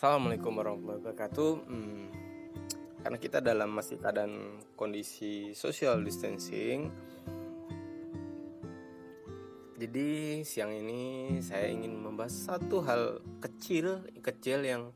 Assalamualaikum 0.00 0.56
warahmatullahi 0.56 1.00
wabarakatuh. 1.04 1.52
Hmm, 1.68 2.08
karena 3.04 3.18
kita 3.20 3.44
dalam 3.44 3.68
masih 3.68 4.00
keadaan 4.00 4.56
kondisi 4.72 5.52
social 5.52 6.00
distancing, 6.00 6.88
jadi 9.76 10.40
siang 10.40 10.72
ini 10.72 11.36
saya 11.44 11.68
ingin 11.68 12.00
membahas 12.00 12.32
satu 12.32 12.80
hal 12.80 13.20
kecil, 13.44 14.00
kecil 14.24 14.64
yang 14.64 14.88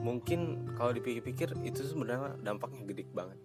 mungkin 0.00 0.64
kalau 0.80 0.96
dipikir-pikir 0.96 1.52
itu 1.68 1.84
sebenarnya 1.84 2.32
dampaknya 2.40 2.88
gede 2.88 3.04
banget. 3.12 3.36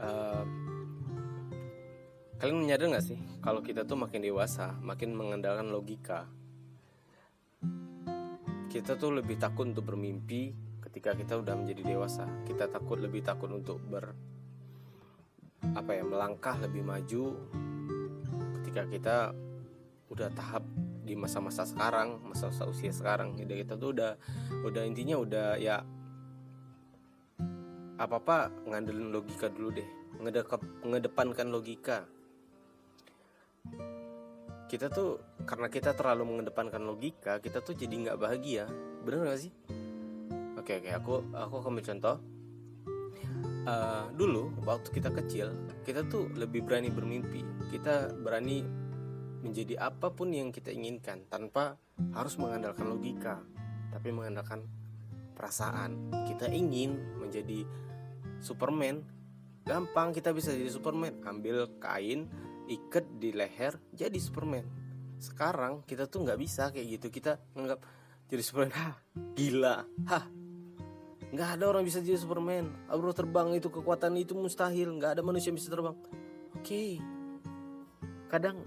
Uh, 0.00 0.48
kalian 2.40 2.64
menyadar 2.64 2.88
nggak 2.88 3.04
sih 3.04 3.20
kalau 3.44 3.60
kita 3.60 3.84
tuh 3.84 4.00
makin 4.00 4.24
dewasa, 4.24 4.72
makin 4.80 5.12
mengandalkan 5.12 5.68
logika 5.68 6.24
kita 8.76 9.00
tuh 9.00 9.16
lebih 9.16 9.40
takut 9.40 9.64
untuk 9.64 9.88
bermimpi 9.88 10.52
ketika 10.84 11.16
kita 11.16 11.40
udah 11.40 11.56
menjadi 11.56 11.96
dewasa. 11.96 12.28
Kita 12.44 12.68
takut 12.68 13.00
lebih 13.00 13.24
takut 13.24 13.48
untuk 13.48 13.80
ber 13.80 14.12
apa 15.72 15.96
ya 15.96 16.04
melangkah 16.04 16.60
lebih 16.60 16.84
maju 16.84 17.24
ketika 18.60 18.82
kita 18.92 19.16
udah 20.12 20.28
tahap 20.36 20.62
di 21.08 21.16
masa-masa 21.16 21.64
sekarang 21.64 22.20
masa-masa 22.20 22.68
usia 22.68 22.92
sekarang. 22.92 23.32
Jadi 23.40 23.64
kita 23.64 23.80
tuh 23.80 23.96
udah 23.96 24.12
udah 24.60 24.82
intinya 24.84 25.16
udah 25.16 25.56
ya 25.56 25.80
apa 27.96 28.14
apa 28.20 28.52
ngandelin 28.68 29.08
logika 29.08 29.48
dulu 29.48 29.72
deh. 29.72 29.88
Ngedepankan 30.84 31.48
logika 31.48 32.04
kita 34.66 34.90
tuh 34.90 35.22
karena 35.46 35.70
kita 35.70 35.94
terlalu 35.94 36.36
mengedepankan 36.36 36.82
logika 36.82 37.38
kita 37.38 37.62
tuh 37.62 37.78
jadi 37.78 37.94
nggak 37.94 38.18
bahagia. 38.18 38.66
Bener 39.06 39.30
gak 39.30 39.40
sih? 39.46 39.52
Oke 40.58 40.82
oke 40.82 40.90
aku 40.90 41.14
aku 41.30 41.54
ambil 41.70 41.86
contoh. 41.86 42.16
Uh, 43.66 44.06
dulu 44.14 44.54
waktu 44.62 44.94
kita 44.94 45.10
kecil 45.10 45.50
kita 45.82 46.06
tuh 46.06 46.30
lebih 46.34 46.66
berani 46.66 46.90
bermimpi. 46.90 47.42
Kita 47.70 48.10
berani 48.14 48.62
menjadi 49.46 49.78
apa 49.78 50.10
pun 50.10 50.34
yang 50.34 50.50
kita 50.50 50.74
inginkan 50.74 51.22
tanpa 51.30 51.78
harus 52.14 52.34
mengandalkan 52.34 52.90
logika 52.90 53.42
tapi 53.94 54.10
mengandalkan 54.10 54.66
perasaan. 55.38 56.10
Kita 56.26 56.50
ingin 56.50 57.22
menjadi 57.22 57.62
Superman. 58.42 59.06
Gampang 59.66 60.14
kita 60.14 60.30
bisa 60.34 60.50
jadi 60.50 60.70
Superman. 60.70 61.22
Ambil 61.22 61.70
kain 61.78 62.26
ikat 62.66 63.06
di 63.18 63.30
leher 63.32 63.78
jadi 63.94 64.18
Superman. 64.18 64.66
Sekarang 65.16 65.86
kita 65.86 66.10
tuh 66.10 66.26
nggak 66.26 66.38
bisa 66.38 66.68
kayak 66.74 67.00
gitu. 67.00 67.06
Kita 67.08 67.38
nganggap 67.56 67.80
jadi 68.26 68.42
Superman 68.42 68.72
hah 68.74 68.94
gila 69.38 69.76
hah. 70.10 70.24
Nggak 71.30 71.48
ada 71.58 71.64
orang 71.66 71.82
bisa 71.86 72.02
jadi 72.02 72.18
Superman. 72.18 72.70
Abro 72.86 73.10
terbang 73.10 73.54
itu 73.54 73.70
kekuatan 73.70 74.14
itu 74.18 74.34
mustahil. 74.34 74.94
Nggak 74.98 75.18
ada 75.18 75.22
manusia 75.22 75.50
yang 75.50 75.58
bisa 75.58 75.70
terbang. 75.72 75.96
Oke. 76.56 76.62
Okay. 76.62 76.90
kadang 78.26 78.58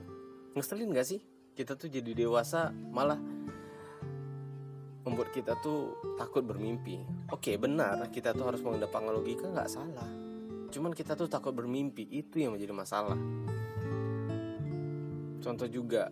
ngeselin 0.56 0.96
nggak 0.96 1.08
sih? 1.08 1.20
Kita 1.52 1.76
tuh 1.76 1.92
jadi 1.92 2.16
dewasa 2.16 2.72
malah 2.72 3.20
membuat 5.04 5.36
kita 5.36 5.60
tuh 5.60 6.00
takut 6.16 6.44
bermimpi. 6.44 7.04
Oke 7.32 7.52
okay, 7.52 7.56
benar 7.60 8.00
kita 8.12 8.32
tuh 8.32 8.48
harus 8.48 8.64
mengedepankan 8.64 9.16
logika 9.16 9.52
nggak 9.52 9.68
salah. 9.72 10.08
Cuman 10.70 10.94
kita 10.94 11.18
tuh 11.18 11.26
takut 11.26 11.52
bermimpi 11.52 12.06
itu 12.14 12.40
yang 12.40 12.54
menjadi 12.54 12.72
masalah 12.72 13.18
contoh 15.40 15.68
juga 15.68 16.12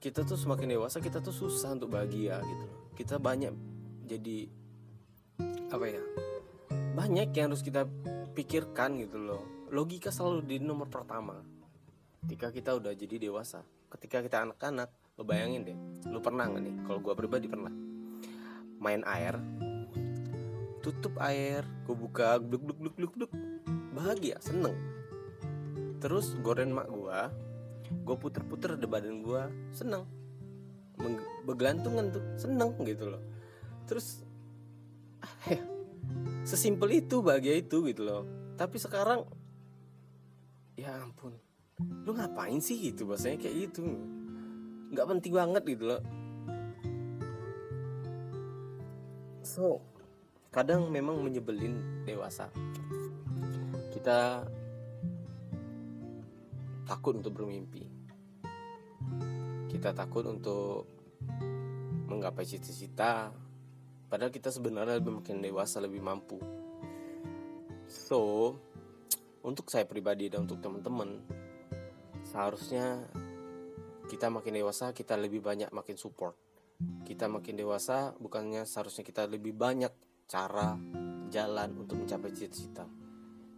kita 0.00 0.24
tuh 0.24 0.36
semakin 0.36 0.76
dewasa 0.76 0.98
kita 0.98 1.20
tuh 1.20 1.32
susah 1.32 1.76
untuk 1.76 1.92
bahagia 1.92 2.40
gitu. 2.40 2.66
Kita 2.96 3.20
banyak 3.20 3.52
jadi 4.08 4.48
apa 5.70 5.86
ya 5.86 6.02
banyak 6.98 7.30
yang 7.36 7.52
harus 7.52 7.62
kita 7.62 7.86
pikirkan 8.34 9.00
gitu 9.00 9.18
loh. 9.20 9.42
Logika 9.70 10.10
selalu 10.10 10.44
di 10.44 10.56
nomor 10.58 10.90
pertama. 10.90 11.38
Ketika 12.24 12.52
kita 12.52 12.76
udah 12.76 12.92
jadi 12.92 13.30
dewasa 13.30 13.64
ketika 13.90 14.22
kita 14.22 14.46
anak-anak 14.46 14.88
lo 15.18 15.26
bayangin 15.26 15.66
deh 15.66 15.78
lo 16.08 16.22
pernah 16.22 16.46
nggak 16.46 16.62
nih 16.62 16.74
kalau 16.86 17.02
gue 17.02 17.14
pribadi 17.18 17.50
pernah 17.50 17.74
main 18.80 19.02
air 19.04 19.36
tutup 20.80 21.18
air 21.20 21.66
gue 21.84 21.96
buka 21.98 22.38
gluk 22.40 22.62
gluk 22.64 22.78
gluk 22.78 22.94
gluk 22.96 23.12
gluk 23.18 23.32
bahagia 23.90 24.38
seneng. 24.40 24.78
Terus 26.00 26.32
goreng 26.40 26.72
mak 26.72 26.88
gue 26.88 27.20
gue 27.90 28.16
puter-puter 28.16 28.78
di 28.78 28.86
badan 28.86 29.22
gue 29.22 29.42
seneng. 29.74 30.06
Bergelantungan 31.46 32.12
tuh 32.12 32.24
seneng 32.38 32.76
gitu 32.86 33.10
loh. 33.10 33.22
Terus 33.88 34.22
ya, 35.48 35.60
sesimpel 36.46 37.02
itu 37.02 37.24
bahagia 37.24 37.58
itu 37.58 37.82
gitu 37.88 38.02
loh. 38.06 38.22
Tapi 38.54 38.76
sekarang 38.78 39.24
ya 40.76 40.96
ampun 41.00 41.36
lu 42.04 42.12
ngapain 42.12 42.60
sih 42.60 42.92
gitu? 42.92 43.08
Bahasanya 43.08 43.40
kayak 43.40 43.56
gitu. 43.68 43.82
Nggak 44.92 45.08
penting 45.16 45.32
banget 45.32 45.62
gitu 45.64 45.84
loh. 45.88 46.02
So 49.40 49.80
kadang 50.52 50.92
memang 50.92 51.24
menyebelin 51.24 52.04
dewasa. 52.04 52.52
Kita 53.90 54.44
takut 56.90 57.14
untuk 57.14 57.38
bermimpi. 57.38 57.86
Kita 59.70 59.94
takut 59.94 60.26
untuk 60.26 60.90
menggapai 62.10 62.42
cita-cita, 62.42 63.30
padahal 64.10 64.34
kita 64.34 64.50
sebenarnya 64.50 64.98
lebih 64.98 65.22
makin 65.22 65.38
dewasa, 65.38 65.78
lebih 65.78 66.02
mampu. 66.02 66.42
So, 67.86 68.58
untuk 69.46 69.70
saya 69.70 69.86
pribadi 69.86 70.26
dan 70.26 70.50
untuk 70.50 70.58
teman-teman, 70.58 71.22
seharusnya 72.26 73.06
kita 74.10 74.26
makin 74.26 74.58
dewasa, 74.58 74.90
kita 74.90 75.14
lebih 75.14 75.46
banyak 75.46 75.70
makin 75.70 75.94
support. 75.94 76.34
Kita 77.06 77.30
makin 77.30 77.54
dewasa, 77.54 78.18
bukannya 78.18 78.66
seharusnya 78.66 79.06
kita 79.06 79.30
lebih 79.30 79.54
banyak 79.54 79.94
cara, 80.26 80.74
jalan 81.30 81.70
untuk 81.78 82.02
mencapai 82.02 82.34
cita-cita. 82.34 82.82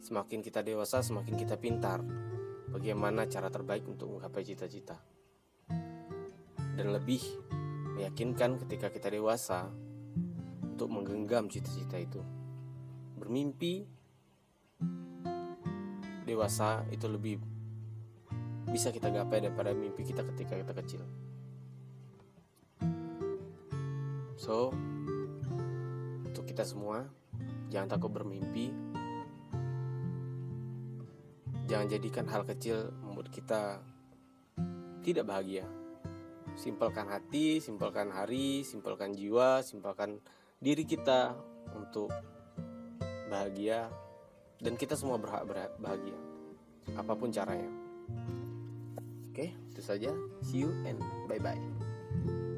Semakin 0.04 0.44
kita 0.44 0.60
dewasa, 0.60 1.00
semakin 1.00 1.32
kita 1.40 1.56
pintar 1.56 2.04
bagaimana 2.72 3.28
cara 3.28 3.52
terbaik 3.52 3.84
untuk 3.84 4.16
menggapai 4.16 4.42
cita-cita. 4.42 4.96
Dan 6.72 6.88
lebih 6.88 7.20
meyakinkan 8.00 8.56
ketika 8.64 8.88
kita 8.88 9.12
dewasa 9.12 9.68
untuk 10.64 10.88
menggenggam 10.88 11.52
cita-cita 11.52 12.00
itu. 12.00 12.24
Bermimpi 13.20 13.84
dewasa 16.24 16.82
itu 16.88 17.06
lebih 17.06 17.36
bisa 18.72 18.88
kita 18.88 19.12
gapai 19.12 19.44
daripada 19.44 19.76
mimpi 19.76 20.02
kita 20.02 20.24
ketika 20.32 20.56
kita 20.56 20.72
kecil. 20.72 21.02
So, 24.40 24.74
untuk 26.26 26.48
kita 26.48 26.66
semua, 26.66 27.06
jangan 27.70 27.94
takut 27.94 28.10
bermimpi, 28.10 28.74
Jangan 31.72 31.88
jadikan 31.88 32.28
hal 32.28 32.44
kecil 32.44 32.92
membuat 33.00 33.32
kita 33.32 33.80
tidak 35.00 35.24
bahagia. 35.24 35.64
Simpelkan 36.52 37.08
hati, 37.08 37.64
simpelkan 37.64 38.12
hari, 38.12 38.60
simpelkan 38.60 39.16
jiwa, 39.16 39.64
simpelkan 39.64 40.20
diri 40.60 40.84
kita 40.84 41.32
untuk 41.72 42.12
bahagia 43.32 43.88
dan 44.60 44.76
kita 44.76 45.00
semua 45.00 45.16
berhak 45.16 45.48
bahagia 45.80 46.18
apa 46.92 47.16
pun 47.16 47.32
caranya. 47.32 47.72
Oke, 49.32 49.56
itu 49.72 49.80
saja. 49.80 50.12
See 50.44 50.68
you 50.68 50.76
and 50.84 51.00
bye 51.24 51.40
bye. 51.40 52.51